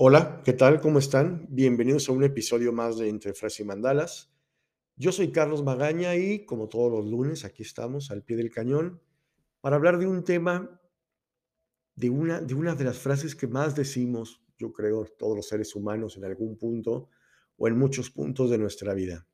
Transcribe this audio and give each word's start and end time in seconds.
Hola, 0.00 0.42
¿qué 0.44 0.52
tal? 0.52 0.80
¿Cómo 0.80 1.00
están? 1.00 1.48
Bienvenidos 1.50 2.08
a 2.08 2.12
un 2.12 2.22
episodio 2.22 2.72
más 2.72 2.98
de 2.98 3.08
Entre 3.08 3.34
Frases 3.34 3.58
y 3.58 3.64
Mandalas. 3.64 4.32
Yo 4.94 5.10
soy 5.10 5.32
Carlos 5.32 5.64
Magaña 5.64 6.14
y, 6.14 6.46
como 6.46 6.68
todos 6.68 6.88
los 6.92 7.10
lunes, 7.10 7.44
aquí 7.44 7.64
estamos 7.64 8.12
al 8.12 8.22
pie 8.22 8.36
del 8.36 8.52
cañón 8.52 9.02
para 9.60 9.74
hablar 9.74 9.98
de 9.98 10.06
un 10.06 10.22
tema, 10.22 10.80
de 11.96 12.10
una 12.10 12.40
de, 12.40 12.54
una 12.54 12.76
de 12.76 12.84
las 12.84 12.96
frases 12.96 13.34
que 13.34 13.48
más 13.48 13.74
decimos, 13.74 14.40
yo 14.56 14.72
creo, 14.72 15.04
todos 15.18 15.34
los 15.34 15.48
seres 15.48 15.74
humanos 15.74 16.16
en 16.16 16.26
algún 16.26 16.56
punto 16.56 17.08
o 17.56 17.66
en 17.66 17.76
muchos 17.76 18.08
puntos 18.08 18.50
de 18.50 18.58
nuestra 18.58 18.94
vida, 18.94 19.26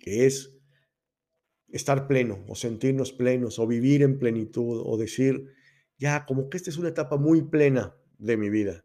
que 0.00 0.26
es 0.26 0.54
estar 1.68 2.06
pleno 2.06 2.44
o 2.46 2.54
sentirnos 2.54 3.10
plenos 3.14 3.58
o 3.58 3.66
vivir 3.66 4.02
en 4.02 4.18
plenitud 4.18 4.82
o 4.84 4.98
decir, 4.98 5.54
ya, 5.96 6.26
como 6.26 6.50
que 6.50 6.58
esta 6.58 6.68
es 6.68 6.76
una 6.76 6.90
etapa 6.90 7.16
muy 7.16 7.40
plena 7.40 7.96
de 8.18 8.36
mi 8.36 8.50
vida. 8.50 8.83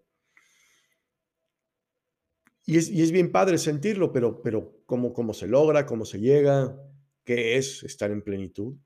Y 2.70 2.78
es, 2.78 3.12
bien 3.12 3.32
padre 3.32 3.58
sentirlo, 3.58 4.14
pero, 4.14 4.84
¿cómo, 4.86 5.12
¿cómo 5.12 5.34
se 5.34 5.48
logra? 5.48 5.88
¿Cómo 5.88 6.06
se 6.06 6.20
llega? 6.20 6.80
¿Qué 7.24 7.58
es 7.58 7.82
estar 7.82 8.12
en 8.12 8.22
plenitud? 8.22 8.78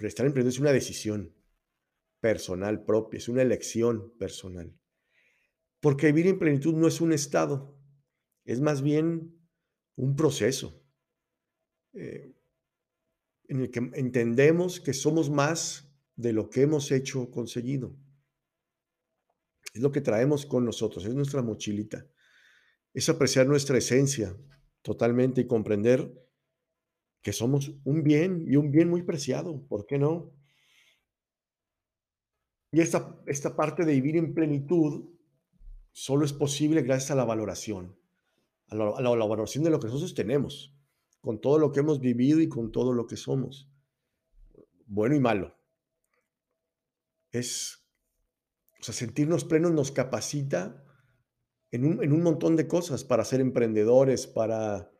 Estar 0.00 0.26
en 0.26 0.34
plenitud 0.34 0.52
es 0.52 0.60
una 0.60 0.72
decisión 0.72 1.34
personal 2.20 2.84
propia, 2.84 3.16
es 3.16 3.30
una 3.30 3.40
elección 3.40 4.12
personal. 4.18 4.78
Porque 5.80 6.12
vivir 6.12 6.26
en 6.26 6.38
plenitud 6.38 6.74
no 6.74 6.88
es 6.88 7.00
un 7.00 7.10
estado, 7.10 7.74
es 8.44 8.60
más 8.60 8.82
bien 8.82 9.34
un 9.96 10.14
proceso 10.14 10.84
eh, 11.94 12.34
en 13.48 13.60
el 13.60 13.70
que 13.70 13.78
entendemos 13.94 14.78
que 14.78 14.92
somos 14.92 15.30
más 15.30 15.90
de 16.16 16.34
lo 16.34 16.50
que 16.50 16.60
hemos 16.60 16.92
hecho 16.92 17.22
o 17.22 17.30
conseguido. 17.30 17.96
Es 19.72 19.80
lo 19.80 19.90
que 19.90 20.00
traemos 20.00 20.46
con 20.46 20.64
nosotros, 20.64 21.04
es 21.04 21.14
nuestra 21.14 21.42
mochilita. 21.42 22.06
Es 22.92 23.08
apreciar 23.08 23.46
nuestra 23.46 23.78
esencia 23.78 24.36
totalmente 24.82 25.40
y 25.40 25.46
comprender 25.46 26.12
que 27.22 27.32
somos 27.32 27.72
un 27.84 28.04
bien 28.04 28.44
y 28.46 28.56
un 28.56 28.70
bien 28.70 28.90
muy 28.90 29.02
preciado, 29.02 29.66
¿por 29.66 29.86
qué 29.86 29.98
no? 29.98 30.30
Y 32.70 32.80
esta, 32.80 33.18
esta 33.26 33.56
parte 33.56 33.84
de 33.84 33.94
vivir 33.94 34.16
en 34.16 34.34
plenitud 34.34 35.08
solo 35.90 36.24
es 36.24 36.32
posible 36.32 36.82
gracias 36.82 37.12
a 37.12 37.14
la 37.14 37.24
valoración, 37.24 37.96
a 38.68 38.74
la, 38.74 38.90
a 38.90 39.00
la 39.00 39.10
valoración 39.10 39.64
de 39.64 39.70
lo 39.70 39.80
que 39.80 39.86
nosotros 39.86 40.14
tenemos, 40.14 40.76
con 41.20 41.40
todo 41.40 41.58
lo 41.58 41.72
que 41.72 41.80
hemos 41.80 42.00
vivido 42.00 42.40
y 42.40 42.48
con 42.48 42.70
todo 42.70 42.92
lo 42.92 43.06
que 43.06 43.16
somos, 43.16 43.70
bueno 44.86 45.14
y 45.14 45.20
malo. 45.20 45.56
Es 47.30 47.83
o 48.84 48.86
sea, 48.86 48.94
sentirnos 48.94 49.46
plenos 49.46 49.72
nos 49.72 49.92
capacita 49.92 50.84
en 51.70 51.86
un, 51.86 52.04
en 52.04 52.12
un 52.12 52.22
montón 52.22 52.54
de 52.54 52.68
cosas 52.68 53.02
para 53.02 53.24
ser 53.24 53.40
emprendedores, 53.40 54.26
para, 54.26 54.92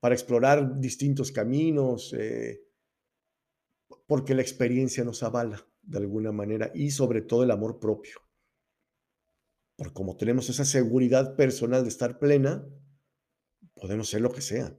para 0.00 0.14
explorar 0.14 0.78
distintos 0.78 1.32
caminos, 1.32 2.12
eh, 2.12 2.60
porque 4.06 4.34
la 4.34 4.42
experiencia 4.42 5.02
nos 5.02 5.22
avala 5.22 5.66
de 5.80 5.96
alguna 5.96 6.30
manera 6.30 6.70
y 6.74 6.90
sobre 6.90 7.22
todo 7.22 7.42
el 7.42 7.52
amor 7.52 7.80
propio. 7.80 8.20
Porque 9.76 9.94
como 9.94 10.18
tenemos 10.18 10.50
esa 10.50 10.66
seguridad 10.66 11.36
personal 11.36 11.84
de 11.84 11.88
estar 11.88 12.18
plena, 12.18 12.68
podemos 13.76 14.10
ser 14.10 14.20
lo 14.20 14.30
que 14.30 14.42
sea. 14.42 14.78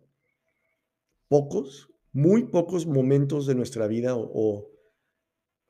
Pocos, 1.27 1.91
muy 2.11 2.43
pocos 2.43 2.85
momentos 2.85 3.47
de 3.47 3.55
nuestra 3.55 3.87
vida 3.87 4.15
o, 4.15 4.29
o 4.31 4.71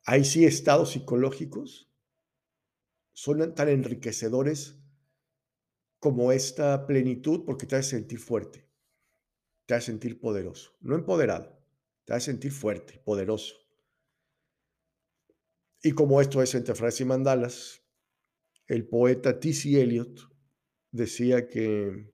hay 0.03 0.25
sí 0.25 0.43
estados 0.43 0.89
psicológicos 0.91 1.87
son 3.13 3.53
tan 3.55 3.69
enriquecedores 3.69 4.79
como 5.99 6.31
esta 6.31 6.87
plenitud 6.87 7.45
porque 7.45 7.65
te 7.65 7.75
hace 7.75 7.91
sentir 7.91 8.19
fuerte, 8.19 8.67
te 9.65 9.75
hace 9.75 9.87
sentir 9.87 10.19
poderoso, 10.19 10.71
no 10.81 10.95
empoderado, 10.95 11.61
te 12.05 12.13
hace 12.13 12.31
sentir 12.31 12.51
fuerte, 12.51 12.99
poderoso. 13.05 13.55
Y 15.83 15.91
como 15.91 16.21
esto 16.21 16.41
es 16.41 16.53
entre 16.55 16.75
frases 16.75 17.01
y 17.01 17.05
mandalas, 17.05 17.81
el 18.67 18.87
poeta 18.87 19.39
T.C. 19.39 19.81
Eliot 19.81 20.31
decía 20.91 21.47
que 21.47 22.13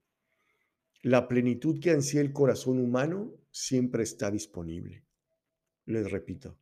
la 1.02 1.28
plenitud 1.28 1.80
que 1.80 1.92
ansía 1.92 2.22
el 2.22 2.34
corazón 2.34 2.80
humano 2.80 3.34
siempre 3.52 4.04
está 4.04 4.32
disponible. 4.32 5.06
Les 5.86 6.10
repito, 6.10 6.60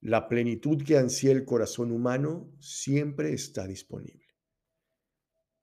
la 0.00 0.28
plenitud 0.28 0.82
que 0.82 0.96
ansía 0.96 1.32
el 1.32 1.44
corazón 1.44 1.92
humano 1.92 2.50
siempre 2.58 3.32
está 3.32 3.66
disponible. 3.66 4.26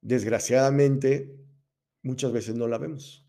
Desgraciadamente, 0.02 1.36
muchas 2.04 2.32
veces 2.32 2.56
no 2.56 2.68
la 2.68 2.78
vemos. 2.78 3.28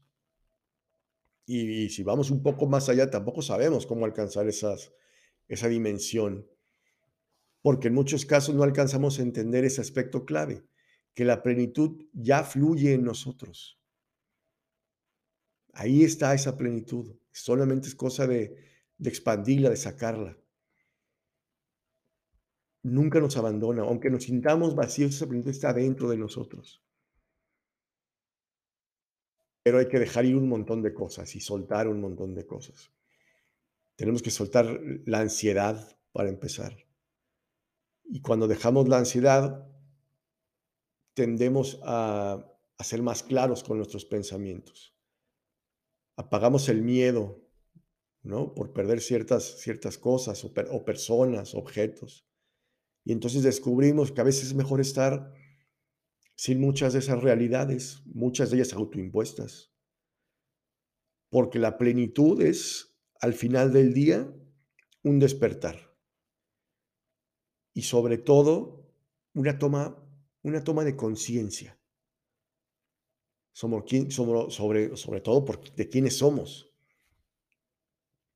Y, 1.47 1.88
si 1.88 2.02
vamos 2.02 2.30
un 2.30 2.42
poco 2.42 2.66
más 2.66 2.91
allá, 2.91 3.08
tampoco 3.08 3.41
sabemos 3.41 3.86
cómo 3.86 4.04
alcanzar 4.04 4.47
esa 4.47 5.68
dimensión, 5.68 6.47
porque 7.62 7.88
en 7.88 7.94
muchos 7.94 8.26
casos 8.26 8.54
no 8.54 8.62
alcanzamos 8.62 9.18
a 9.18 9.22
entender 9.22 9.64
ese 9.64 9.80
aspecto 9.80 10.26
clave, 10.26 10.62
que 11.14 11.24
la 11.24 11.42
plenitud 11.42 12.04
ya 12.12 12.44
fluye 12.44 12.92
en 12.92 13.04
nosotros. 13.04 13.80
Ahí 15.72 16.04
está 16.04 16.34
esa 16.34 16.58
plenitud, 16.58 17.16
solamente 17.32 17.88
es 17.88 17.94
cosa 17.94 18.26
de, 18.26 18.54
de 18.98 19.08
expandirla, 19.08 19.70
de 19.70 19.76
sacarla 19.76 20.38
nunca 22.83 23.21
nos 23.21 23.37
abandona, 23.37 23.83
aunque 23.83 24.11
nos 24.11 24.25
sintamos 24.25 24.75
vacíos, 24.75 25.15
esa 25.15 25.27
plenitud 25.27 25.50
está 25.50 25.72
dentro 25.72 26.09
de 26.09 26.16
nosotros. 26.16 26.83
Pero 29.62 29.78
hay 29.78 29.89
que 29.89 29.99
dejar 29.99 30.25
ir 30.25 30.37
un 30.37 30.49
montón 30.49 30.83
de 30.83 30.94
cosas 30.94 31.34
y 31.37 31.41
soltar 31.41 31.89
un 31.89 32.00
montón 32.00 32.34
de 32.34 32.47
cosas. 32.47 32.91
Tenemos 33.97 34.22
que 34.22 34.31
soltar 34.31 34.81
la 35.05 35.21
ansiedad 35.21 35.99
para 36.12 36.28
empezar. 36.28 36.77
Y 38.05 38.22
cuando 38.22 38.49
dejamos 38.49 38.89
la 38.89 38.99
ansiedad, 38.99 39.69
tendemos 41.15 41.81
a, 41.83 42.47
a 42.78 42.84
ser 42.84 43.03
más 43.03 43.22
claros 43.22 43.65
con 43.65 43.77
nuestros 43.77 44.05
pensamientos. 44.05 44.97
Apagamos 46.16 46.69
el 46.69 46.83
miedo, 46.83 47.45
¿no? 48.22 48.55
Por 48.55 48.72
perder 48.72 49.00
ciertas, 49.00 49.59
ciertas 49.59 49.99
cosas 49.99 50.45
o, 50.45 50.53
o 50.71 50.84
personas, 50.84 51.55
objetos. 51.55 52.28
Y 53.08 53.12
entonces 53.12 53.42
descubrimos 53.42 54.12
que 54.12 54.20
a 54.20 54.24
veces 54.24 54.48
es 54.48 54.54
mejor 54.54 54.82
estar 54.82 55.32
sin 56.36 56.60
muchas 56.60 56.92
de 56.92 56.98
esas 56.98 57.22
realidades, 57.22 58.02
muchas 58.04 58.50
de 58.50 58.58
ellas 58.58 58.74
autoimpuestas. 58.74 59.72
Porque 61.30 61.58
la 61.58 61.78
plenitud 61.78 62.42
es, 62.42 63.00
al 63.22 63.32
final 63.32 63.72
del 63.72 63.94
día, 63.94 64.30
un 65.04 65.20
despertar. 65.20 65.97
Y 67.72 67.80
sobre 67.80 68.18
todo, 68.18 68.92
una 69.32 69.58
toma, 69.58 70.06
una 70.42 70.62
toma 70.62 70.84
de 70.84 70.94
conciencia. 70.94 71.80
Somos 73.52 73.84
sobre, 74.50 74.98
sobre 74.98 75.22
todo 75.22 75.47
de 75.74 75.88
quiénes 75.88 76.18
somos. 76.18 76.74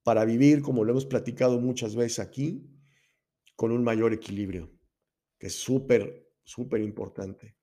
Para 0.01 0.25
vivir, 0.25 0.63
como 0.63 0.83
lo 0.83 0.93
hemos 0.93 1.05
platicado 1.05 1.59
muchas 1.59 1.95
veces 1.95 2.17
aquí, 2.17 2.72
con 3.55 3.71
un 3.71 3.83
mayor 3.83 4.13
equilibrio, 4.13 4.71
que 5.37 5.47
es 5.47 5.55
súper, 5.55 6.31
súper 6.43 6.81
importante. 6.81 7.55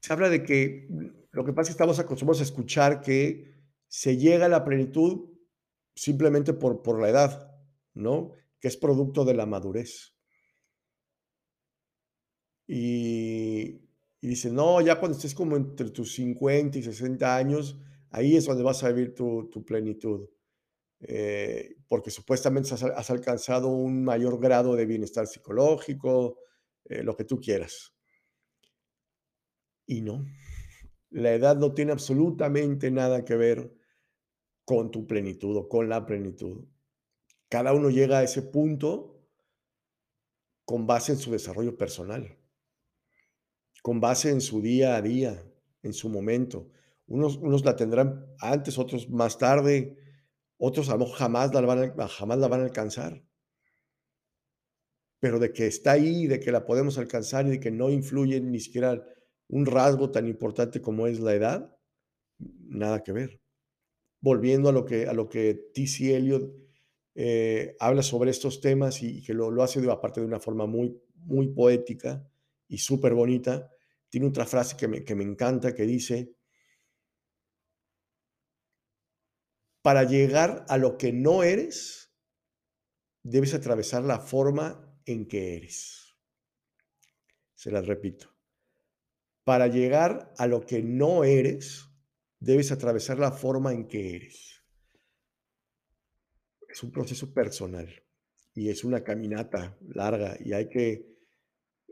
Se 0.00 0.12
habla 0.12 0.28
de 0.28 0.42
que 0.42 0.86
mm, 0.88 1.06
lo 1.32 1.44
que 1.44 1.52
pasa 1.52 1.62
es 1.62 1.68
que 1.68 1.82
estamos 1.82 1.98
acostumbrados 1.98 2.40
a 2.40 2.44
escuchar 2.44 3.00
que 3.00 3.54
se 3.86 4.16
llega 4.16 4.46
a 4.46 4.48
la 4.48 4.64
plenitud 4.64 5.30
simplemente 5.94 6.52
por, 6.52 6.82
por 6.82 7.00
la 7.00 7.08
edad, 7.08 7.54
¿no? 7.94 8.32
Que 8.60 8.68
es 8.68 8.76
producto 8.76 9.24
de 9.24 9.34
la 9.34 9.46
madurez. 9.46 10.14
Y, 12.66 13.88
y 14.20 14.28
dice, 14.28 14.50
no, 14.50 14.80
ya 14.80 14.98
cuando 14.98 15.16
estés 15.16 15.34
como 15.34 15.56
entre 15.56 15.90
tus 15.90 16.14
50 16.14 16.78
y 16.78 16.82
60 16.82 17.36
años, 17.36 17.80
ahí 18.10 18.36
es 18.36 18.44
donde 18.46 18.62
vas 18.62 18.82
a 18.84 18.90
vivir 18.90 19.14
tu, 19.14 19.48
tu 19.50 19.64
plenitud. 19.64 20.28
Eh, 21.00 21.76
porque 21.86 22.10
supuestamente 22.10 22.74
has, 22.74 23.10
alcanzado 23.10 23.68
un 23.68 24.02
mayor 24.02 24.40
grado 24.40 24.74
de 24.74 24.84
bienestar 24.84 25.26
psicológico, 25.26 26.38
eh, 26.84 27.02
lo 27.02 27.16
que 27.16 27.24
tú 27.24 27.40
quieras. 27.40 27.94
Y 29.86 30.02
no, 30.02 30.26
la 31.10 31.32
edad 31.32 31.56
no 31.56 31.72
tiene 31.72 31.92
absolutamente 31.92 32.90
nada 32.90 33.24
que 33.24 33.36
ver 33.36 33.72
con 34.64 34.90
tu 34.90 35.06
plenitud 35.06 35.56
o 35.56 35.68
con 35.68 35.88
la 35.88 36.04
plenitud. 36.04 36.66
Cada 37.48 37.72
uno 37.72 37.88
llega 37.90 38.18
a 38.18 38.22
ese 38.24 38.42
punto 38.42 39.18
con 40.64 40.86
base 40.86 41.12
en 41.12 41.18
su 41.18 41.30
desarrollo 41.30 41.78
personal, 41.78 42.36
con 43.82 44.00
base 44.00 44.30
en 44.30 44.42
su 44.42 44.60
día 44.60 44.96
a 44.96 45.00
día, 45.02 45.42
en 45.82 45.94
su 45.94 46.10
momento. 46.10 46.68
Unos, 47.06 47.38
unos 47.38 47.64
la 47.64 47.74
tendrán 47.74 48.26
antes, 48.38 48.76
otros 48.76 49.08
más 49.08 49.38
tarde, 49.38 49.96
otros 50.58 50.88
a 50.88 50.92
lo 50.92 51.00
mejor 51.00 51.16
jamás 51.16 51.54
la 51.54 51.60
van 51.62 51.94
a, 51.98 52.08
jamás 52.08 52.38
la 52.38 52.48
van 52.48 52.60
a 52.60 52.64
alcanzar. 52.64 53.22
pero 55.20 55.38
de 55.38 55.52
que 55.52 55.66
está 55.66 55.92
ahí, 55.92 56.26
de 56.26 56.38
que 56.38 56.52
la 56.52 56.64
podemos 56.64 56.98
alcanzar 56.98 57.46
y 57.46 57.50
de 57.50 57.60
que 57.60 57.70
no 57.70 57.90
influye 57.90 58.40
ni 58.40 58.60
siquiera 58.60 59.04
un 59.48 59.66
rasgo 59.66 60.10
tan 60.10 60.28
importante 60.28 60.80
como 60.80 61.06
es 61.06 61.20
la 61.20 61.34
edad, 61.34 61.76
nada 62.38 63.02
que 63.02 63.12
ver. 63.12 63.40
Volviendo 64.20 64.68
a 64.68 64.72
lo 64.72 64.84
que, 64.84 65.06
a 65.06 65.12
lo 65.12 65.28
que 65.28 65.70
T.C. 65.74 66.14
Eliot 66.14 66.52
eh, 67.14 67.76
habla 67.80 68.02
sobre 68.02 68.30
estos 68.30 68.60
temas 68.60 69.02
y, 69.02 69.22
que 69.22 69.34
lo, 69.34 69.50
lo 69.50 69.62
hace 69.62 69.80
de, 69.80 69.90
aparte 69.90 70.20
de 70.20 70.26
una 70.26 70.38
forma 70.38 70.66
muy, 70.66 70.96
muy 71.16 71.48
poética 71.48 72.24
y 72.68 72.78
súper 72.78 73.14
bonita, 73.14 73.70
tiene 74.08 74.28
otra 74.28 74.46
frase 74.46 74.76
que 74.76 74.86
me, 74.86 75.04
que 75.04 75.14
me 75.14 75.24
encanta 75.24 75.74
que 75.74 75.84
dice, 75.84 76.37
para 79.88 80.04
llegar 80.04 80.66
a 80.68 80.76
lo 80.76 80.98
que 80.98 81.14
no 81.14 81.42
eres, 81.42 82.12
debes 83.22 83.54
atravesar 83.54 84.02
la 84.02 84.20
forma 84.20 84.94
en 85.06 85.26
que 85.26 85.56
eres. 85.56 86.14
Se 87.54 87.70
las 87.70 87.86
repito. 87.86 88.36
Para 89.44 89.66
llegar 89.66 90.34
a 90.36 90.46
lo 90.46 90.60
que 90.66 90.82
no 90.82 91.24
eres, 91.24 91.88
debes 92.38 92.70
atravesar 92.70 93.18
la 93.18 93.32
forma 93.32 93.72
en 93.72 93.88
que 93.88 94.14
eres. 94.14 94.62
Es 96.68 96.82
un 96.82 96.92
proceso 96.92 97.32
personal 97.32 97.88
y 98.52 98.68
es 98.68 98.84
una 98.84 99.02
caminata 99.02 99.78
larga 99.80 100.36
y 100.38 100.52
hay 100.52 100.68
que 100.68 101.16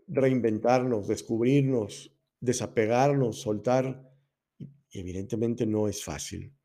reinventarnos, 0.07 1.09
descubrirnos, 1.09 2.15
desapegarnos, 2.41 3.41
soltar. 3.41 4.07
Y 4.91 5.01
evidentemente 5.01 5.65
no 5.65 5.89
es 5.89 6.05
fácil. 6.05 6.56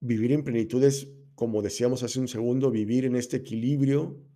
Vivir 0.00 0.32
en 0.32 0.44
plenitud 0.44 0.82
es, 0.82 1.08
como 1.34 1.62
decíamos 1.62 2.02
hace 2.02 2.20
un 2.20 2.28
segundo, 2.28 2.70
vivir 2.70 3.04
en 3.04 3.16
este 3.16 3.38
equilibrio 3.38 4.26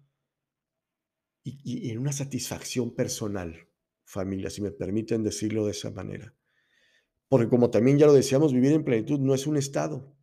y, 1.43 1.91
en 1.91 1.99
una 1.99 2.13
satisfacción 2.13 2.95
personal, 2.95 3.69
familia, 4.05 4.51
si 4.51 4.63
me 4.63 4.71
permiten 4.71 5.23
decirlo 5.23 5.67
de 5.67 5.73
esa 5.73 5.91
manera. 5.91 6.35
Porque 7.29 7.49
como 7.49 7.71
también 7.71 7.99
ya 7.99 8.07
lo 8.07 8.13
decíamos, 8.13 8.53
vivir 8.53 8.73
en 8.73 8.85
plenitud 8.85 9.19
no 9.21 9.35
es 9.35 9.47
un 9.47 9.57
estado. 9.57 10.15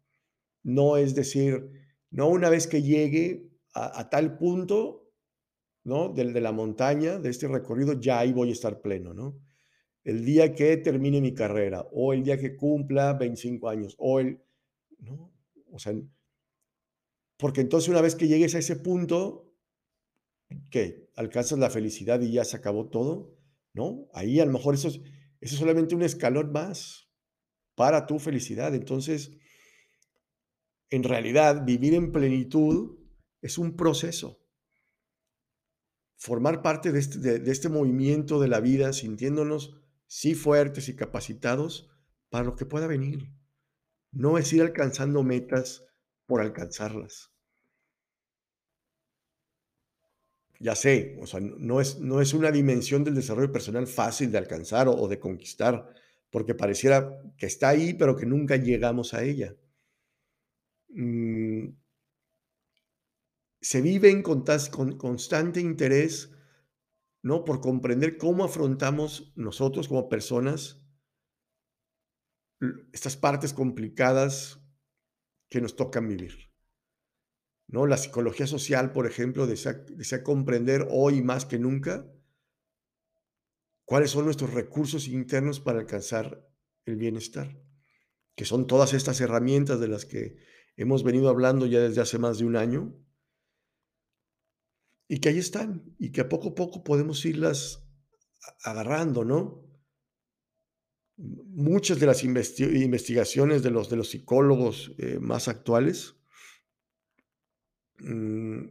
No 0.63 0.97
es 0.97 1.15
decir, 1.15 1.71
no 2.09 2.29
una 2.29 2.49
vez 2.49 2.67
que 2.67 2.83
llegue 2.83 3.49
a, 3.73 4.09
tal 4.09 4.37
punto, 4.37 5.11
¿no? 5.83 6.09
De, 6.09 6.31
de, 6.31 6.41
la 6.41 6.51
montaña, 6.51 7.17
de 7.19 7.29
este 7.29 7.47
recorrido, 7.47 7.99
ya 7.99 8.19
ahí 8.19 8.33
voy 8.33 8.49
a 8.49 8.53
estar 8.53 8.81
pleno, 8.81 9.13
¿no? 9.13 9.39
El 10.03 10.25
día 10.25 10.53
que 10.53 10.77
termine 10.77 11.21
mi 11.21 11.33
carrera, 11.33 11.87
o 11.91 12.13
el 12.13 12.23
día 12.23 12.37
que 12.37 12.55
cumpla 12.55 13.13
25 13.13 13.69
años, 13.69 13.95
o 13.97 14.19
el... 14.19 14.41
O 15.71 15.79
sea, 15.79 15.93
porque 17.37 17.61
entonces 17.61 17.89
una 17.89 18.01
vez 18.01 18.15
que 18.15 18.27
llegues 18.27 18.55
a 18.55 18.59
ese 18.59 18.75
punto, 18.75 19.55
¿qué? 20.69 21.09
¿Alcanzas 21.15 21.57
la 21.57 21.69
felicidad 21.69 22.21
y 22.21 22.31
ya 22.31 22.45
se 22.45 22.57
acabó 22.57 22.89
todo? 22.89 23.37
¿No? 23.73 24.07
Ahí 24.13 24.39
a 24.39 24.45
lo 24.45 24.51
mejor 24.51 24.75
eso 24.75 24.89
es, 24.89 25.01
eso 25.39 25.55
es 25.55 25.59
solamente 25.59 25.95
un 25.95 26.03
escalón 26.03 26.51
más 26.51 27.09
para 27.75 28.05
tu 28.05 28.19
felicidad. 28.19 28.75
Entonces, 28.75 29.31
en 30.91 31.03
realidad, 31.03 31.65
vivir 31.65 31.93
en 31.93 32.11
plenitud 32.11 32.99
es 33.41 33.57
un 33.57 33.75
proceso. 33.75 34.45
Formar 36.17 36.61
parte 36.61 36.91
de 36.91 36.99
este, 36.99 37.17
de, 37.17 37.51
este 37.51 37.69
movimiento 37.69 38.39
de 38.39 38.49
la 38.49 38.59
vida, 38.59 38.93
sintiéndonos 38.93 39.81
sí 40.05 40.35
fuertes 40.35 40.89
y 40.89 40.95
capacitados 40.95 41.89
para 42.29 42.43
lo 42.43 42.55
que 42.55 42.65
pueda 42.65 42.85
venir. 42.85 43.33
No 44.11 44.37
es 44.37 44.51
ir 44.53 44.61
alcanzando 44.61 45.23
metas 45.23 45.85
por 46.25 46.41
alcanzarlas. 46.41 47.31
Ya 50.59 50.75
sé, 50.75 51.17
o 51.19 51.25
sea, 51.25 51.39
no 51.39 51.81
es, 51.81 51.99
no 51.99 52.21
es 52.21 52.33
una 52.33 52.51
dimensión 52.51 53.03
del 53.03 53.15
desarrollo 53.15 53.51
personal 53.51 53.87
fácil 53.87 54.31
de 54.31 54.37
alcanzar 54.37 54.87
o, 54.87 55.07
de 55.07 55.19
conquistar, 55.19 55.91
porque 56.29 56.53
pareciera 56.53 57.19
que 57.35 57.47
está 57.47 57.69
ahí, 57.69 57.95
pero 57.95 58.15
que 58.15 58.27
nunca 58.27 58.57
llegamos 58.57 59.13
a 59.15 59.23
ella. 59.23 59.55
Mm. 60.89 61.69
se 63.61 63.81
vive 63.81 64.09
en 64.09 64.21
con 64.21 64.43
constante 64.97 65.61
interés, 65.61 66.31
¿no? 67.23 67.45
Por 67.45 67.61
comprender 67.61 68.17
cómo 68.17 68.43
afrontamos 68.43 69.31
nosotros 69.35 69.87
como 69.87 70.09
personas 70.09 70.80
estas 72.93 73.17
partes 73.17 73.53
complicadas 73.53 74.59
que 75.49 75.61
nos 75.61 75.75
tocan 75.75 76.07
vivir. 76.07 76.51
¿no? 77.67 77.87
La 77.87 77.97
psicología 77.97 78.47
social, 78.47 78.91
por 78.91 79.07
ejemplo, 79.07 79.47
desea, 79.47 80.23
comprender 80.23 80.87
hoy 80.91 81.21
más 81.21 81.45
que 81.45 81.57
nunca 81.57 82.05
cuáles 83.85 84.11
son 84.11 84.25
nuestros 84.25 84.53
recursos 84.53 85.07
internos 85.07 85.59
para 85.59 85.79
alcanzar 85.79 86.47
el 86.85 86.97
bienestar, 86.97 87.61
que 88.35 88.45
son 88.45 88.67
todas 88.67 88.93
estas 88.93 89.19
herramientas 89.21 89.79
de 89.79 89.87
las 89.87 90.05
que 90.05 90.37
hemos 90.75 91.03
venido 91.03 91.29
hablando 91.29 91.65
ya 91.65 91.79
desde 91.79 92.01
hace 92.01 92.17
más 92.17 92.37
de 92.39 92.45
un 92.45 92.55
año, 92.55 92.95
y 95.07 95.19
que 95.19 95.29
ahí 95.29 95.39
están, 95.39 95.93
y 95.99 96.11
que 96.11 96.23
poco 96.23 96.49
a 96.49 96.55
poco 96.55 96.83
podemos 96.85 97.25
irlas 97.25 97.85
agarrando, 98.63 99.25
¿no? 99.25 99.70
Muchas 101.21 101.99
de 101.99 102.07
las 102.07 102.23
investigaciones 102.23 103.61
de 103.61 103.69
los, 103.69 103.89
de 103.89 103.95
los 103.95 104.09
psicólogos 104.09 104.91
eh, 104.97 105.19
más 105.19 105.47
actuales 105.47 106.15
Mm, 108.03 108.69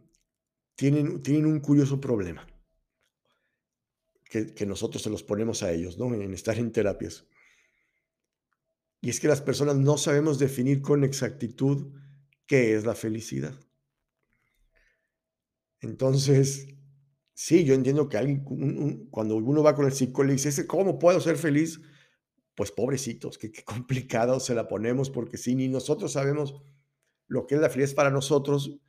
tienen, 0.75 1.23
tienen 1.23 1.45
un 1.45 1.59
curioso 1.59 2.01
problema 2.01 2.45
que, 4.25 4.65
nosotros 4.65 5.03
se 5.03 5.09
los 5.09 5.23
ponemos 5.23 5.61
a 5.61 5.73
ellos, 5.73 5.97
¿no? 5.97 6.13
En 6.13 6.33
estar 6.33 6.57
en 6.57 6.71
terapias. 6.71 7.27
Y 9.01 9.09
es 9.09 9.19
que 9.19 9.27
las 9.27 9.41
personas 9.41 9.75
no 9.75 9.97
sabemos 9.97 10.39
definir 10.39 10.81
con 10.81 11.03
exactitud 11.03 11.91
qué 12.45 12.75
es 12.75 12.85
la 12.85 12.95
felicidad. 12.95 13.59
Entonces, 15.81 16.67
sí, 17.33 17.65
yo 17.65 17.73
entiendo 17.73 18.07
que 18.07 18.17
alguien, 18.17 19.07
cuando 19.09 19.35
uno 19.35 19.63
va 19.63 19.75
con 19.75 19.85
el 19.85 19.91
psicólogo 19.91 20.31
y 20.33 20.37
dice, 20.37 20.65
¿cómo 20.65 20.97
puedo 20.97 21.19
ser 21.19 21.35
feliz? 21.35 21.81
Pues 22.55 22.71
pobrecitos, 22.71 23.37
qué, 23.37 23.51
complicado 23.63 24.39
se 24.39 24.55
la 24.55 24.67
ponemos, 24.67 25.09
porque 25.09 25.37
si 25.37 25.55
ni 25.55 25.67
nosotros 25.67 26.13
sabemos 26.13 26.61
lo 27.27 27.47
que 27.47 27.55
es 27.55 27.61
la 27.61 27.69
felicidad 27.69 27.95
para 27.95 28.11
nosotros, 28.11 28.79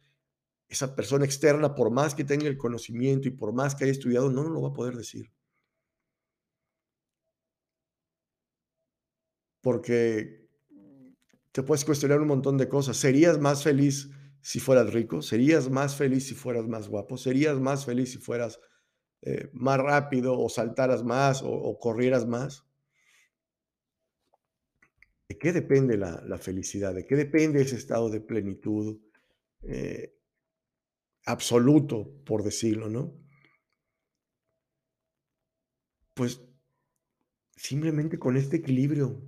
esa 0.68 0.94
persona 0.96 1.24
externa, 1.24 1.74
por 1.74 1.90
más 1.90 2.14
que 2.14 2.24
tenga 2.24 2.46
el 2.46 2.56
conocimiento 2.56 3.28
y 3.28 3.32
por 3.32 3.52
más 3.52 3.74
que 3.74 3.84
haya 3.84 3.92
estudiado, 3.92 4.30
no 4.30 4.42
nos 4.42 4.52
lo 4.52 4.62
va 4.62 4.68
a 4.70 4.72
poder 4.72 4.96
decir. 4.96 5.30
Porque 9.60 10.42
te 11.52 11.62
puedes 11.62 11.84
cuestionar 11.84 12.20
un 12.20 12.28
montón 12.28 12.56
de 12.58 12.68
cosas. 12.68 12.96
¿Serías 12.96 13.38
más 13.38 13.62
feliz 13.62 14.10
si 14.40 14.58
fueras 14.58 14.92
rico? 14.92 15.22
¿Serías 15.22 15.70
más 15.70 15.94
feliz 15.94 16.26
si 16.26 16.34
fueras 16.34 16.66
más 16.66 16.88
guapo? 16.88 17.16
¿Serías 17.18 17.60
más 17.60 17.84
feliz 17.84 18.12
si 18.12 18.18
fueras 18.18 18.58
eh, 19.20 19.50
más 19.52 19.78
rápido 19.78 20.38
o 20.38 20.48
saltaras 20.48 21.04
más 21.04 21.42
o, 21.44 21.78
corrieras 21.78 22.26
más? 22.26 22.64
¿De 25.32 25.38
qué 25.38 25.50
depende 25.50 25.96
la, 25.96 26.36
felicidad? 26.36 26.94
¿De 26.94 27.06
qué 27.06 27.16
depende 27.16 27.62
ese 27.62 27.76
estado 27.76 28.10
de 28.10 28.20
plenitud? 28.20 29.00
Eh, 29.62 30.14
absoluto, 31.24 32.22
por 32.26 32.42
decirlo, 32.42 32.90
¿no? 32.90 33.18
Pues 36.12 36.46
simplemente 37.56 38.18
con 38.18 38.36
este 38.36 38.58
equilibrio 38.58 39.26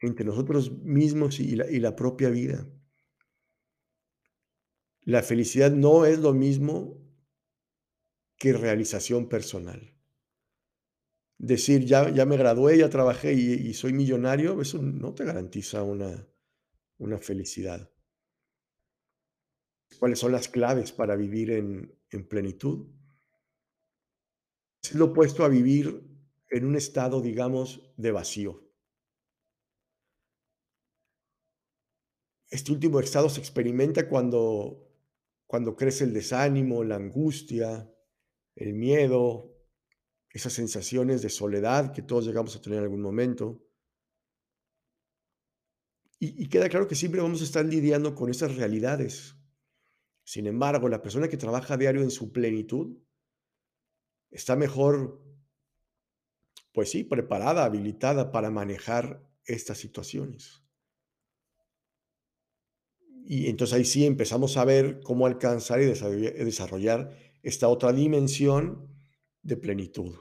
entre 0.00 0.24
nosotros 0.24 0.78
mismos 0.78 1.40
y 1.40 1.56
la, 1.56 1.70
y 1.70 1.78
la 1.78 1.94
propia 1.94 2.30
vida. 2.30 2.66
La 5.02 5.22
felicidad 5.22 5.72
no 5.72 6.06
es 6.06 6.20
lo 6.20 6.32
mismo 6.32 7.06
que 8.38 8.54
realización 8.54 9.28
personal. 9.28 9.91
Decir, 11.42 11.84
ya, 11.84 12.08
ya 12.08 12.24
me 12.24 12.38
gradué, 12.38 12.78
ya 12.78 12.88
trabajé 12.88 13.34
y, 13.34 13.74
soy 13.74 13.92
millonario, 13.92 14.62
eso 14.62 14.80
no 14.80 15.12
te 15.12 15.24
garantiza 15.24 15.82
una, 15.82 16.26
una 16.98 17.18
felicidad 17.18 17.92
cuáles 19.98 20.18
son 20.18 20.32
las 20.32 20.48
claves 20.48 20.92
para 20.92 21.16
vivir 21.16 21.50
en, 21.50 21.96
plenitud. 22.28 22.88
Es 24.82 24.94
lo 24.94 25.06
opuesto 25.06 25.44
a 25.44 25.48
vivir 25.48 26.02
en 26.50 26.66
un 26.66 26.76
estado, 26.76 27.20
digamos, 27.20 27.94
de 27.96 28.10
vacío. 28.10 28.68
Este 32.50 32.72
último 32.72 33.00
estado 33.00 33.30
se 33.30 33.40
experimenta 33.40 34.08
cuando, 34.08 34.92
cuando 35.46 35.74
crece 35.74 36.04
el 36.04 36.12
desánimo, 36.12 36.84
la 36.84 36.96
angustia, 36.96 37.88
el 38.56 38.74
miedo, 38.74 39.51
esas 40.32 40.52
sensaciones 40.54 41.22
de 41.22 41.30
soledad 41.30 41.92
que 41.92 42.02
todos 42.02 42.26
llegamos 42.26 42.56
a 42.56 42.60
tener 42.62 42.78
en 42.78 42.84
algún 42.84 43.02
momento. 43.02 43.62
Y, 46.18 46.48
queda 46.48 46.68
claro 46.70 46.86
que 46.88 46.94
siempre 46.94 47.20
vamos 47.20 47.40
a 47.40 47.44
estar 47.44 47.64
lidiando 47.66 48.14
con 48.14 48.30
esas 48.30 48.54
realidades 48.56 49.36
Sin 50.24 50.46
embargo, 50.48 50.88
la 50.88 51.02
persona 51.02 51.28
que 51.28 51.36
trabaja 51.38 51.74
a 51.74 51.78
diario 51.78 52.02
en 52.02 52.10
su 52.12 52.32
plenitud 52.32 52.96
está 54.32 54.56
mejor, 54.56 55.22
pues 56.74 56.90
sí, 56.90 57.02
preparada, 57.02 57.64
habilitada 57.64 58.30
para 58.30 58.50
manejar 58.50 59.26
estas 59.46 59.78
situaciones. 59.78 60.62
Y 63.24 63.48
entonces 63.48 63.74
ahí 63.76 63.84
sí 63.84 64.04
empezamos 64.04 64.56
a 64.56 64.64
ver 64.64 65.00
cómo 65.02 65.26
alcanzar 65.26 65.80
y 65.80 65.86
desarrolla- 65.86 66.32
desarrollar 66.32 67.16
esta 67.42 67.68
otra 67.68 67.92
dimensión 67.92 68.91
de 69.42 69.56
plenitud. 69.56 70.14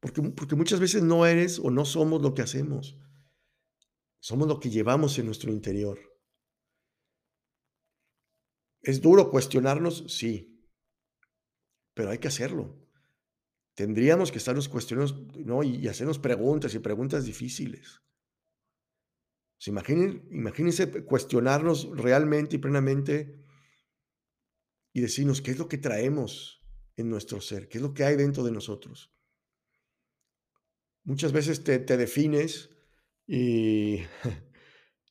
Porque, 0.00 0.22
porque 0.22 0.56
muchas 0.56 0.80
veces 0.80 1.02
no 1.02 1.26
eres 1.26 1.58
o 1.58 1.70
no 1.70 1.84
somos 1.84 2.22
lo 2.22 2.34
que 2.34 2.42
hacemos, 2.42 2.98
somos 4.20 4.48
lo 4.48 4.60
que 4.60 4.70
llevamos 4.70 5.18
en 5.18 5.26
nuestro 5.26 5.52
interior. 5.52 5.98
¿Es 8.82 9.00
duro 9.00 9.30
cuestionarnos? 9.30 10.04
Sí, 10.08 10.56
pero 11.94 12.10
hay 12.10 12.18
que 12.18 12.28
hacerlo. 12.28 12.78
Tendríamos 13.74 14.30
que 14.30 14.38
estarnos 14.38 14.68
cuestionando, 14.68 15.26
¿no? 15.44 15.62
Y, 15.62 15.88
hacernos 15.88 16.18
preguntas 16.18 16.74
y 16.74 16.78
preguntas 16.78 17.24
difíciles. 17.24 18.00
Imaginen, 19.66 20.28
imagínense 20.30 21.04
cuestionarnos 21.04 21.88
realmente 21.96 22.56
y 22.56 22.58
plenamente 22.58 23.42
y 24.92 25.00
decirnos 25.00 25.40
qué 25.40 25.50
es 25.50 25.58
lo 25.58 25.68
que 25.68 25.78
traemos 25.78 26.65
en 26.96 27.08
nuestro 27.10 27.40
ser, 27.40 27.68
qué 27.68 27.78
es 27.78 27.82
lo 27.82 27.94
que 27.94 28.04
hay 28.04 28.16
dentro 28.16 28.44
de 28.44 28.52
nosotros. 28.52 29.12
Muchas 31.04 31.32
veces 31.32 31.62
te, 31.64 31.78
te 31.78 31.96
defines 31.96 32.70
y, 33.26 34.00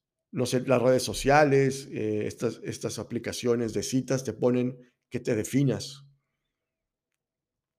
no 0.31 0.45
sé, 0.45 0.61
las 0.61 0.81
redes 0.81 1.03
sociales, 1.03 1.87
eh, 1.91 2.27
estas, 2.27 2.59
estas 2.63 2.99
aplicaciones 2.99 3.73
de 3.73 3.83
citas 3.83 4.23
te 4.23 4.33
ponen 4.33 4.77
que 5.09 5.19
te 5.19 5.35
definas 5.35 6.05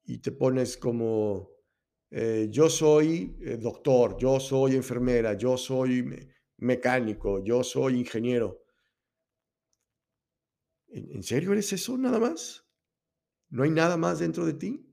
y 0.04 0.18
te 0.18 0.32
pones 0.32 0.76
como, 0.76 1.50
eh, 2.10 2.48
yo 2.50 2.68
soy 2.70 3.36
eh, 3.40 3.56
doctor, 3.58 4.16
yo 4.18 4.38
soy 4.40 4.76
enfermera, 4.76 5.34
yo 5.34 5.56
soy 5.56 6.02
me- 6.02 6.28
mecánico, 6.58 7.42
yo 7.44 7.62
soy 7.64 7.98
ingeniero. 7.98 8.62
¿En, 10.88 11.04
en 11.16 11.22
serio 11.22 11.52
eres 11.52 11.72
eso 11.72 11.96
nada 11.96 12.18
más? 12.18 12.65
¿No 13.48 13.62
hay 13.62 13.70
nada 13.70 13.96
más 13.96 14.18
dentro 14.18 14.44
de 14.44 14.54
ti? 14.54 14.86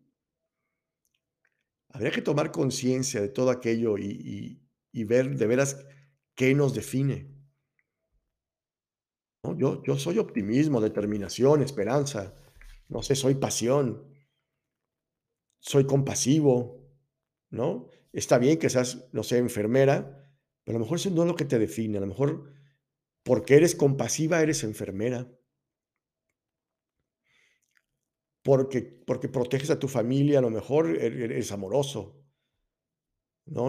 Habría 1.89 2.11
que 2.11 2.21
tomar 2.21 2.51
conciencia 2.51 3.21
de 3.21 3.29
todo 3.29 3.49
aquello 3.51 3.97
y, 3.97 4.59
ver 4.91 5.35
de 5.37 5.47
veras 5.47 5.85
qué 6.35 6.53
nos 6.55 6.73
define. 6.73 7.31
¿no? 9.43 9.57
Yo, 9.57 9.83
yo 9.83 9.97
soy 9.97 10.17
optimismo, 10.17 10.81
determinación, 10.81 11.61
esperanza. 11.61 12.35
No 12.87 13.03
sé, 13.03 13.15
soy 13.15 13.35
pasión, 13.35 14.07
soy 15.59 15.85
compasivo, 15.85 16.83
¿no? 17.49 17.87
Está 18.11 18.37
bien 18.37 18.59
que 18.59 18.69
seas, 18.69 19.07
no 19.11 19.23
sé, 19.23 19.37
enfermera, 19.37 20.29
pero 20.63 20.77
a 20.77 20.79
lo 20.79 20.85
mejor 20.85 20.97
eso 20.97 21.09
no 21.09 21.23
es 21.23 21.27
lo 21.27 21.35
que 21.35 21.45
te 21.45 21.59
define. 21.59 21.97
A 21.97 22.01
lo 22.01 22.07
mejor 22.07 22.51
porque 23.23 23.55
eres 23.55 23.75
compasiva, 23.75 24.41
eres 24.41 24.63
enfermera. 24.63 25.27
Porque, 28.43 28.81
porque 29.07 29.29
proteges 29.29 29.69
a 29.71 29.79
tu 29.79 29.87
familia, 29.87 30.39
a 30.39 30.41
lo 30.41 30.49
mejor 30.49 30.83
e- 30.89 31.23
eres 31.25 31.51
amoroso, 31.51 32.01
¿no? 33.45 33.65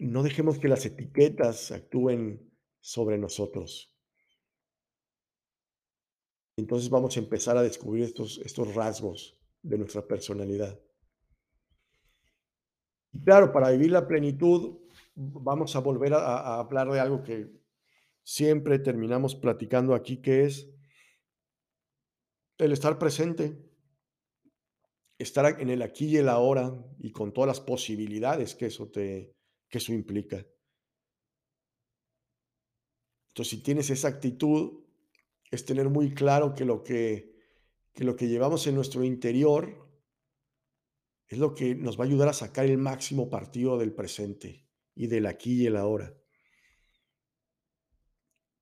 No 0.00 0.22
dejemos 0.22 0.58
que 0.58 0.68
las 0.68 0.84
etiquetas 0.86 1.70
actúen 1.72 2.50
sobre 2.80 3.18
nosotros. 3.18 3.92
Entonces 6.56 6.90
vamos 6.90 7.16
a 7.16 7.20
empezar 7.20 7.56
a 7.56 7.62
descubrir 7.62 8.04
estos, 8.04 8.38
estos 8.44 8.74
rasgos 8.74 9.38
de 9.62 9.78
nuestra 9.78 10.06
personalidad. 10.06 10.78
Y 13.12 13.20
claro, 13.20 13.52
para 13.52 13.70
vivir 13.70 13.90
la 13.90 14.06
plenitud, 14.06 14.78
vamos 15.14 15.74
a 15.76 15.80
volver 15.80 16.14
a 16.14 16.58
hablar 16.58 16.90
de 16.90 17.00
algo 17.00 17.22
que 17.22 17.50
siempre 18.24 18.78
terminamos 18.78 19.34
platicando 19.34 19.94
aquí, 19.94 20.18
que 20.18 20.44
es 20.44 20.68
el 22.58 22.72
estar 22.72 22.98
presente, 22.98 23.56
estar 25.18 25.60
en 25.60 25.70
el 25.70 25.82
aquí 25.82 26.06
y 26.06 26.16
el 26.16 26.28
ahora 26.28 26.74
y 26.98 27.12
con 27.12 27.32
todas 27.32 27.48
las 27.48 27.60
posibilidades 27.60 28.54
que 28.54 28.66
eso 28.66 28.88
te, 28.90 29.36
que 29.68 29.78
eso 29.78 29.92
implica. 29.92 30.44
Entonces, 33.28 33.50
si 33.50 33.62
tienes 33.62 33.90
esa 33.90 34.08
actitud, 34.08 34.84
es 35.50 35.64
tener 35.64 35.88
muy 35.88 36.12
claro 36.14 36.54
que 36.54 36.64
lo 36.64 36.82
que, 36.82 37.36
que 37.92 38.04
lo 38.04 38.16
que 38.16 38.28
llevamos 38.28 38.66
en 38.66 38.74
nuestro 38.74 39.04
interior 39.04 39.88
es 41.28 41.38
lo 41.38 41.54
que 41.54 41.74
nos 41.74 41.98
va 41.98 42.04
a 42.04 42.06
ayudar 42.06 42.28
a 42.28 42.32
sacar 42.32 42.64
el 42.64 42.78
máximo 42.78 43.28
partido 43.28 43.78
del 43.78 43.92
presente 43.92 44.66
y 44.94 45.06
del 45.06 45.26
aquí 45.26 45.62
y 45.62 45.66
el 45.66 45.76
ahora. 45.76 46.16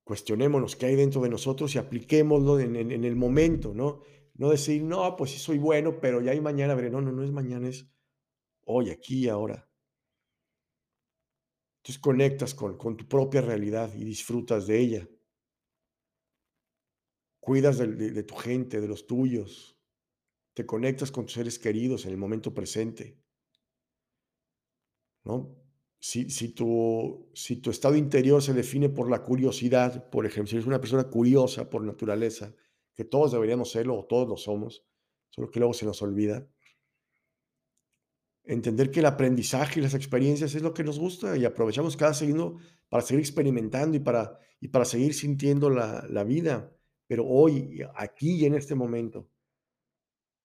Cuestionémonos 0.07 0.75
qué 0.77 0.85
hay 0.87 0.95
dentro 0.95 1.21
de 1.21 1.29
nosotros 1.29 1.75
y 1.75 1.77
apliquémoslo 1.77 2.59
en, 2.61 2.75
el 3.03 3.15
momento, 3.17 3.73
¿no? 3.73 3.99
No 4.35 4.49
decir, 4.49 4.81
no, 4.81 5.15
pues 5.17 5.31
sí 5.31 5.37
soy 5.37 5.57
bueno, 5.57 5.99
pero 5.99 6.21
ya 6.21 6.31
hay 6.31 6.39
mañana 6.41 6.75
veré. 6.75 6.89
No, 6.89 7.01
no, 7.01 7.11
no 7.11 7.23
es 7.23 7.31
mañana, 7.31 7.67
es 7.67 7.87
hoy, 8.65 8.91
aquí 8.91 9.25
y 9.25 9.29
ahora. 9.29 9.69
Entonces 11.79 11.99
conectas 11.99 12.53
con, 12.53 12.77
tu 12.95 13.07
propia 13.07 13.41
realidad 13.41 13.91
y 13.95 14.03
disfrutas 14.05 14.67
de 14.67 14.79
ella. 14.79 15.09
Cuidas 17.39 17.79
de, 17.79 17.87
de- 17.87 18.11
de 18.11 18.23
tu 18.23 18.35
gente, 18.35 18.79
de 18.79 18.87
los 18.87 19.07
tuyos. 19.07 19.75
Te 20.53 20.65
conectas 20.65 21.11
con 21.11 21.25
tus 21.25 21.33
seres 21.35 21.59
queridos 21.59 22.05
en 22.05 22.11
el 22.11 22.17
momento 22.17 22.53
presente, 22.53 23.19
¿no? 25.25 25.55
Si, 25.99 26.29
si, 26.29 26.49
tu, 26.49 27.29
si 27.33 27.57
tu 27.57 27.71
estado 27.71 27.95
interior 27.95 28.41
se 28.41 28.53
define 28.53 28.89
por 28.89 29.09
la 29.09 29.23
curiosidad, 29.23 30.09
por 30.09 30.25
ejemplo, 30.25 30.49
si 30.49 30.55
eres 30.55 30.67
una 30.67 30.79
persona 30.79 31.05
curiosa 31.05 31.69
por 31.69 31.83
naturaleza, 31.83 32.53
que 32.93 33.03
todos 33.03 33.31
deberíamos 33.31 33.71
serlo 33.71 33.97
o 33.97 34.05
todos 34.05 34.27
lo 34.27 34.37
somos, 34.37 34.85
solo 35.29 35.49
que 35.49 35.59
luego 35.59 35.73
se 35.73 35.85
nos 35.85 36.01
olvida, 36.01 36.47
entender 38.43 38.91
que 38.91 39.01
el 39.01 39.05
aprendizaje 39.05 39.79
y 39.79 39.83
las 39.83 39.93
experiencias 39.93 40.55
es 40.55 40.61
lo 40.61 40.73
que 40.73 40.83
nos 40.83 40.99
gusta 40.99 41.37
y 41.37 41.45
aprovechamos 41.45 41.97
cada 41.97 42.13
segundo 42.13 42.57
para 42.89 43.03
seguir 43.03 43.19
experimentando 43.19 43.97
y 43.97 43.99
para, 43.99 44.39
y 44.59 44.69
para 44.69 44.85
seguir 44.85 45.13
sintiendo 45.13 45.69
la, 45.69 46.05
la 46.09 46.23
vida, 46.23 46.73
pero 47.07 47.25
hoy, 47.25 47.81
aquí 47.95 48.35
y 48.35 48.45
en 48.45 48.55
este 48.55 48.75
momento, 48.75 49.29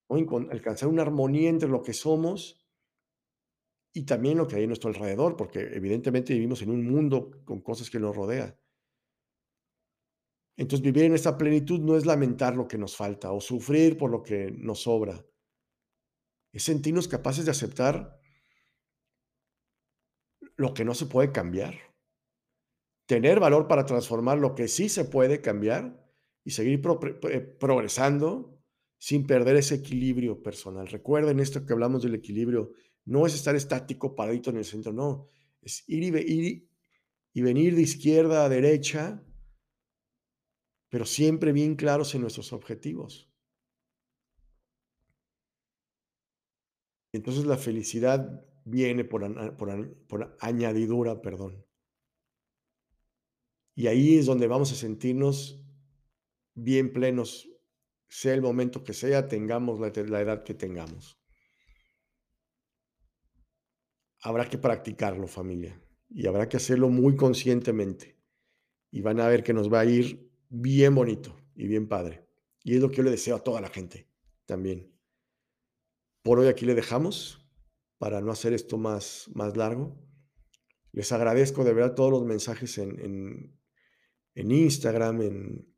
hoy 0.08 0.26
alcanzar 0.50 0.88
una 0.88 1.02
armonía 1.02 1.48
entre 1.48 1.68
lo 1.68 1.82
que 1.82 1.92
somos 1.92 2.61
y 3.92 4.04
también 4.04 4.38
lo 4.38 4.48
que 4.48 4.56
hay 4.56 4.64
a 4.64 4.66
nuestro 4.66 4.88
alrededor, 4.88 5.36
porque 5.36 5.60
evidentemente 5.60 6.32
vivimos 6.32 6.62
en 6.62 6.70
un 6.70 6.84
mundo 6.84 7.30
con 7.44 7.60
cosas 7.60 7.90
que 7.90 8.00
nos 8.00 8.16
rodea. 8.16 8.58
Entonces, 10.56 10.84
vivir 10.84 11.04
en 11.04 11.14
esta 11.14 11.36
plenitud 11.36 11.80
no 11.80 11.96
es 11.96 12.06
lamentar 12.06 12.54
lo 12.54 12.68
que 12.68 12.78
nos 12.78 12.96
falta 12.96 13.32
o 13.32 13.40
sufrir 13.40 13.96
por 13.96 14.10
lo 14.10 14.22
que 14.22 14.50
nos 14.50 14.82
sobra, 14.82 15.24
es 16.52 16.62
sentirnos 16.62 17.08
capaces 17.08 17.44
de 17.44 17.50
aceptar 17.50 18.20
lo 20.56 20.74
que 20.74 20.84
no 20.84 20.94
se 20.94 21.06
puede 21.06 21.32
cambiar, 21.32 21.74
tener 23.06 23.40
valor 23.40 23.66
para 23.66 23.86
transformar 23.86 24.38
lo 24.38 24.54
que 24.54 24.68
sí 24.68 24.88
se 24.88 25.06
puede 25.06 25.40
cambiar 25.40 25.98
y 26.44 26.50
seguir 26.50 26.80
pre- 26.82 27.40
progresando 27.58 28.62
sin 28.98 29.26
perder 29.26 29.56
ese 29.56 29.76
equilibrio 29.76 30.42
personal. 30.42 30.86
Recuerden 30.86 31.40
esto 31.40 31.64
que 31.64 31.72
hablamos 31.72 32.02
del 32.02 32.14
equilibrio, 32.14 32.72
no 33.06 33.26
es 33.26 33.34
estar 33.34 33.54
estático, 33.56 34.14
paradito 34.14 34.50
en 34.50 34.58
el 34.58 34.64
centro, 34.64 34.92
no, 34.92 35.28
es 35.62 35.84
ir 35.88 36.02
y, 36.04 36.10
ve- 36.10 36.24
ir 36.26 36.68
y 37.34 37.42
venir 37.42 37.76
de 37.76 37.82
izquierda 37.82 38.44
a 38.44 38.48
derecha, 38.48 39.22
pero 40.90 41.04
siempre 41.06 41.50
bien 41.50 41.74
claros 41.74 42.14
en 42.14 42.20
nuestros 42.20 42.52
objetivos. 42.52 43.28
Entonces 47.12 47.46
la 47.46 47.56
felicidad 47.56 48.44
viene 48.66 49.04
por 49.04 49.24
añadidura, 50.40 51.22
perdón. 51.22 51.64
Y 53.74 53.86
ahí 53.86 54.16
es 54.16 54.24
donde 54.26 54.46
vamos 54.46 54.72
a 54.72 54.76
sentirnos 54.76 55.60
bien 56.54 56.92
plenos, 56.92 57.48
sea 58.08 58.34
el 58.34 58.42
momento 58.42 58.84
que 58.84 58.94
sea, 58.94 59.28
tengamos 59.28 59.80
la, 59.80 59.92
la 60.08 60.22
edad 60.22 60.44
que 60.44 60.54
tengamos. 60.54 61.21
Habrá 64.22 64.48
que 64.48 64.58
practicarlo, 64.58 65.26
familia, 65.26 65.80
y 66.08 66.26
habrá 66.26 66.48
que 66.48 66.56
hacerlo 66.56 66.88
muy 66.88 67.16
conscientemente. 67.16 68.18
Y 68.90 69.00
van 69.00 69.20
a 69.20 69.28
ver 69.28 69.42
que 69.42 69.52
nos 69.52 69.72
va 69.72 69.80
a 69.80 69.84
ir 69.84 70.30
bien 70.48 70.94
bonito 70.94 71.36
y 71.54 71.66
bien 71.66 71.88
padre. 71.88 72.26
Y 72.62 72.74
es 72.76 72.80
lo 72.80 72.90
que 72.90 72.98
yo 72.98 73.02
le 73.02 73.10
deseo 73.10 73.36
a 73.36 73.42
toda 73.42 73.60
la 73.60 73.68
gente 73.68 74.08
también. 74.46 74.94
Por 76.22 76.38
hoy 76.38 76.48
aquí 76.48 76.66
le 76.66 76.74
dejamos 76.74 77.44
para 77.98 78.20
no 78.20 78.30
hacer 78.30 78.52
esto 78.52 78.78
más, 78.78 79.28
más 79.34 79.56
largo. 79.56 79.98
Les 80.92 81.10
agradezco 81.10 81.64
de 81.64 81.72
verdad 81.72 81.94
todos 81.94 82.10
los 82.10 82.24
mensajes 82.24 82.78
en, 82.78 83.00
en, 83.00 83.60
en 84.34 84.50
Instagram, 84.50 85.22
en, 85.22 85.72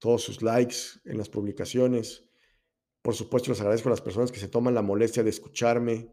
todos 0.00 0.22
sus 0.22 0.42
likes 0.42 0.76
en 1.04 1.18
las 1.18 1.28
publicaciones. 1.28 2.24
Por 3.02 3.14
supuesto, 3.14 3.50
les 3.50 3.60
agradezco 3.60 3.88
a 3.88 3.92
las 3.92 4.00
personas 4.00 4.32
que 4.32 4.40
se 4.40 4.48
toman 4.48 4.74
la 4.74 4.82
molestia 4.82 5.22
de 5.22 5.30
escucharme 5.30 6.12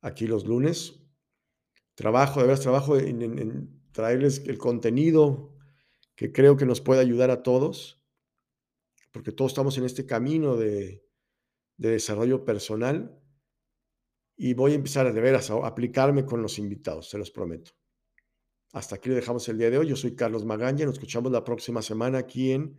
aquí 0.00 0.26
los 0.26 0.46
lunes. 0.46 0.99
Trabajo, 2.00 2.40
de 2.40 2.46
veras, 2.46 2.60
trabajo 2.60 2.96
en, 2.96 3.78
traerles 3.92 4.42
el 4.46 4.56
contenido 4.56 5.54
que 6.16 6.32
creo 6.32 6.56
que 6.56 6.64
nos 6.64 6.80
puede 6.80 7.02
ayudar 7.02 7.30
a 7.30 7.42
todos, 7.42 8.02
porque 9.12 9.32
todos 9.32 9.50
estamos 9.50 9.76
en 9.76 9.84
este 9.84 10.06
camino 10.06 10.56
de, 10.56 11.04
de 11.76 11.90
desarrollo 11.90 12.46
personal 12.46 13.20
y 14.34 14.54
voy 14.54 14.72
a 14.72 14.76
empezar 14.76 15.06
a 15.06 15.12
de 15.12 15.20
veras 15.20 15.50
a 15.50 15.66
aplicarme 15.66 16.24
con 16.24 16.40
los 16.40 16.58
invitados, 16.58 17.10
se 17.10 17.18
los 17.18 17.30
prometo. 17.30 17.72
Hasta 18.72 18.96
aquí 18.96 19.10
le 19.10 19.16
dejamos 19.16 19.46
el 19.50 19.58
día 19.58 19.68
de 19.68 19.76
hoy. 19.76 19.88
Yo 19.88 19.96
soy 19.96 20.14
Carlos 20.14 20.46
Magaña. 20.46 20.86
Nos 20.86 20.94
escuchamos 20.94 21.30
la 21.30 21.44
próxima 21.44 21.82
semana 21.82 22.16
aquí 22.16 22.52
en 22.52 22.78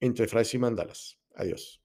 Entre 0.00 0.26
Fraises 0.26 0.54
y 0.54 0.58
Mandalas. 0.58 1.20
Adiós. 1.36 1.80